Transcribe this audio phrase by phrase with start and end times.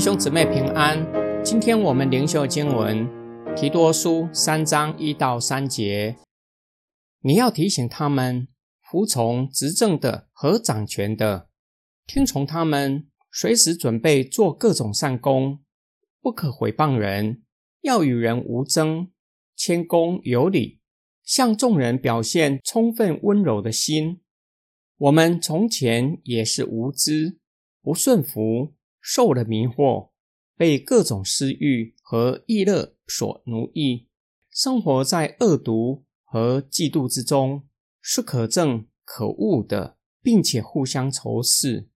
[0.00, 1.06] 弟兄姊妹平安。
[1.44, 3.06] 今天我们灵修经文
[3.54, 6.16] 提多书三章一到三节。
[7.20, 8.48] 你要提醒他们
[8.80, 11.50] 服从执政的和掌权的，
[12.06, 15.60] 听从他们，随时准备做各种善功，
[16.22, 17.42] 不可毁谤人，
[17.82, 19.10] 要与人无争，
[19.54, 20.80] 谦恭有礼，
[21.22, 24.22] 向众人表现充分温柔的心。
[24.96, 27.36] 我们从前也是无知，
[27.82, 28.72] 不顺服。
[29.00, 30.10] 受了迷惑，
[30.56, 34.06] 被各种私欲和逸乐所奴役，
[34.50, 37.66] 生活在恶毒和嫉妒之中，
[38.00, 41.88] 是可憎可恶的，并且互相仇视。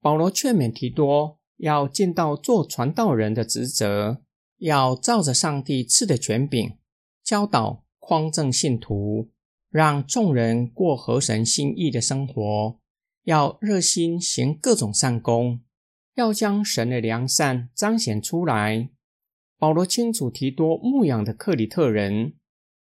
[0.00, 4.22] 保罗劝勉提多要尽到做传道人的职责，
[4.58, 6.78] 要照着上帝赐的权柄
[7.22, 9.30] 教导匡正信徒，
[9.68, 12.80] 让众人过合神心意的生活，
[13.24, 15.60] 要热心行各种善功。
[16.14, 18.90] 要将神的良善彰显出来。
[19.58, 22.34] 保罗清楚提多牧养的克里特人，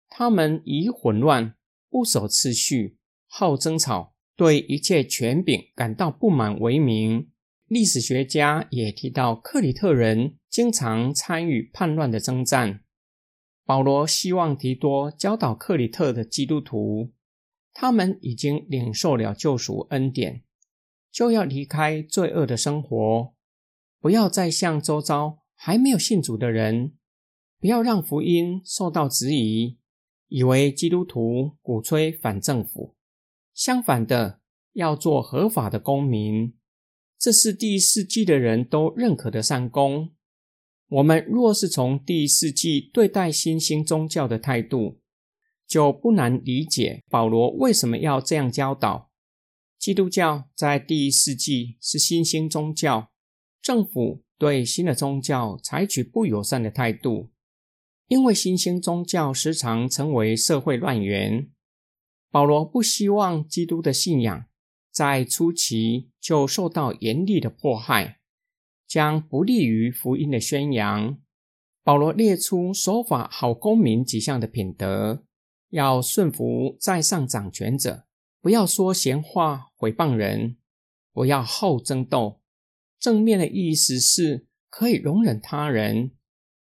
[0.07, 1.55] 他们以混乱、
[1.89, 7.29] 不守次序、好争吵，对一切权柄感到不满为名。
[7.67, 12.81] 历史学家也提到，克里特人经常参与叛乱的征战。
[13.65, 17.11] 保罗希望提多教导克里特的基督徒，
[17.73, 20.43] 他们已经领受了救赎恩典。
[21.11, 23.33] 就要离开罪恶的生活，
[23.99, 26.93] 不要再像周遭还没有信主的人，
[27.59, 29.77] 不要让福音受到质疑，
[30.27, 32.95] 以为基督徒鼓吹反政府。
[33.53, 34.39] 相反的，
[34.73, 36.55] 要做合法的公民，
[37.17, 40.13] 这是第一世纪的人都认可的善功。
[40.89, 44.99] 我们若是从第一世纪对待新兴宗教的态度，
[45.67, 49.06] 就不难理解保罗为什么要这样教导。
[49.79, 53.11] 基督教在第一世纪是新兴宗教，
[53.61, 57.29] 政府对新的宗教采取不友善的态度，
[58.07, 61.49] 因为新兴宗教时常成为社会乱源。
[62.31, 64.45] 保罗不希望基督的信仰
[64.91, 68.19] 在初期就受到严厉的迫害，
[68.87, 71.19] 将不利于福音的宣扬。
[71.83, 75.23] 保罗列出守法好公民几项的品德，
[75.69, 78.06] 要顺服在上掌权者。
[78.47, 80.55] 不要说闲话毁谤人，
[81.11, 82.39] 不要好争斗。
[82.97, 86.11] 正面的意思是可以容忍他人，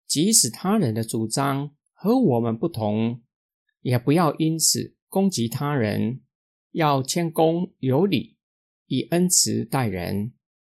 [0.05, 3.23] 即使他人的主张和我们不同，
[3.79, 6.19] 也不要因此攻击他人。
[6.71, 8.35] 要谦恭有礼，
[8.87, 10.33] 以恩慈待人，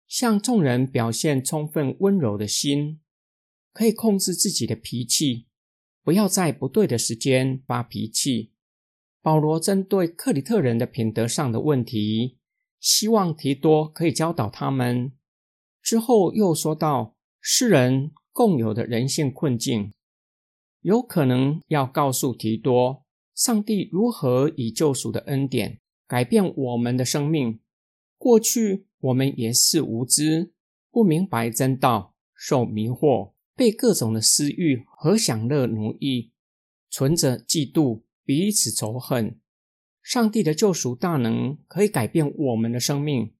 [0.07, 3.01] 向众人表现充分温柔的心，
[3.73, 5.47] 可以控制自己的脾气，
[6.03, 8.51] 不要在不对的时间发脾气。
[9.21, 12.37] 保罗针对克里特人的品德上的问题，
[12.79, 15.11] 希望提多可以教导他们。
[15.81, 19.91] 之后又说到世人共有的人性困境，
[20.81, 23.03] 有可能要告诉提多，
[23.35, 27.59] 上帝如何以救赎的恩典改变我们的生命。
[28.17, 30.53] 过去我们也是无知，
[30.91, 36.31] 不明白真道，受迷惑，被各种的私欲和享乐奴役，
[36.89, 38.03] 存着嫉妒。
[38.29, 39.39] 彼此仇恨，
[40.03, 43.33] 上帝的救赎大能可以改变我们的生命，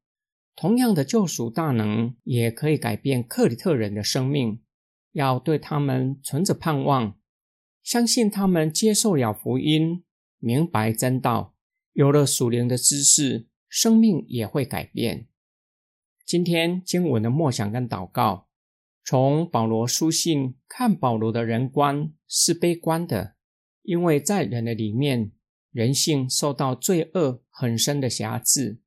[0.55, 4.63] 同样的救赎大能也可以改变克里特人的生命。
[5.11, 7.19] 要对他们存着盼望，
[7.83, 10.03] 相信他们接受了福音，
[10.39, 11.53] 明白真道，
[11.93, 15.27] 有了属灵的知识，生命也会改变。
[16.25, 18.47] 今天经文的默想跟祷告，
[19.05, 23.35] 从保罗书信看，保罗的人观是悲观的。
[23.89, 25.31] 因为在人的里面，
[25.71, 28.77] 人性受到罪恶很深的辖制，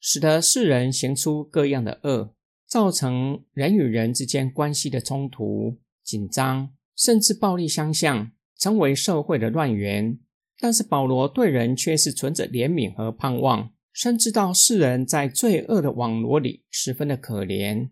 [0.00, 2.34] 使得世人行出各样的恶，
[2.66, 10.18] 造成人与人之间关系的冲突、紧张，甚至暴力相向，成为社会的乱源。
[10.58, 17.90] 但是保罗对人却是存着怜悯和盼望，深知道世人在罪恶的网罗里十分的可怜，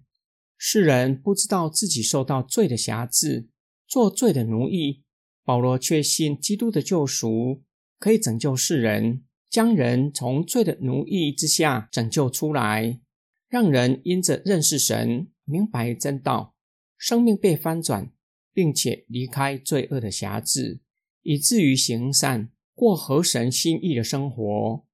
[0.59, 3.47] 世人不知道自己受到罪的辖制，
[3.87, 5.05] 做罪的奴役。
[5.47, 7.63] 保罗确信基督的救赎
[8.01, 13.01] 可以拯救世人，将人从罪的奴役之下拯救出来，
[13.49, 16.57] 让人因着认识神、明白真道，
[16.99, 18.11] 生命被翻转，
[18.53, 20.81] 并且离开罪恶的辖制，
[21.23, 24.85] 以至于行善，过合神心意的生活。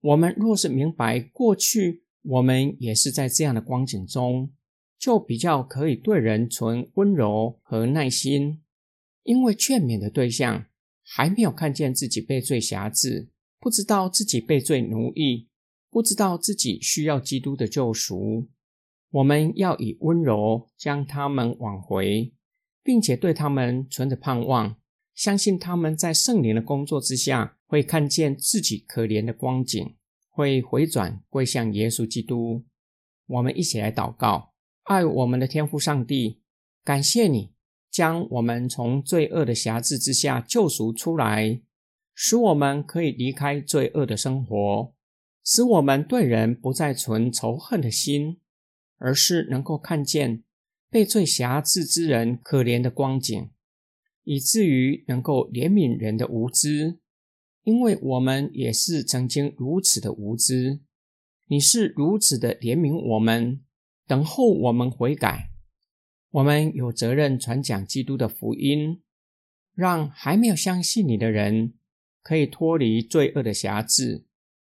[0.00, 4.52] 我们若是明白过去我们也是在这样的光景中，
[4.96, 8.62] 就比较可以对人存温柔和耐心。
[9.22, 10.66] 因为劝勉的对象
[11.02, 13.28] 还没有看见自己被罪辖制，
[13.58, 15.48] 不知道自己被罪奴役，
[15.90, 18.48] 不知道自己需要基督的救赎。
[19.10, 22.34] 我们要以温柔将他们挽回，
[22.82, 24.76] 并且对他们存着盼望，
[25.14, 29.96] 相信他们在圣灵的工作之下，会看见自己可怜的光景，
[30.28, 32.64] 会回转归向耶稣基督。
[33.26, 34.52] 我们一起来祷告：
[34.84, 36.40] 爱我们的天父上帝，
[36.84, 37.52] 感谢你
[37.90, 41.60] 将我们从罪恶的辖制之下救赎出来，
[42.14, 44.92] 使我们可以离开罪恶的生活，
[45.44, 48.38] 使我们对人不再存仇恨的心。
[49.00, 50.42] 而是能够看见
[50.90, 53.48] 被罪辖制之人可怜的光景，
[54.24, 56.98] 以至于能够怜悯人的无知，
[57.62, 60.80] 因为我们也是曾经如此的无知。
[61.46, 63.60] 你是如此的怜悯我们，
[64.08, 65.52] 等候我们悔改。
[66.30, 69.02] 我们有责任传讲基督的福音，
[69.74, 71.74] 让还没有相信你的人
[72.22, 74.26] 可以脱离罪恶的辖制。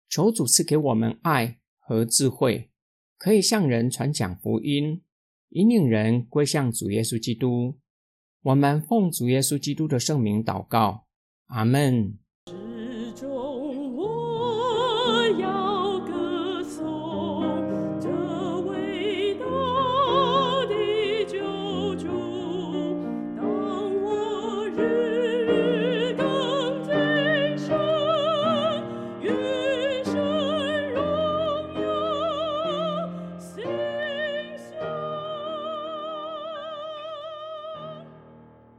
[0.07, 2.69] 求主赐给我们爱和智慧。
[3.17, 5.03] 可以向人传讲福音，
[5.49, 7.77] 引领人归向主耶稣基督。
[8.41, 11.05] 我们奉主耶稣基督的圣名祷告，
[11.45, 12.17] 阿门。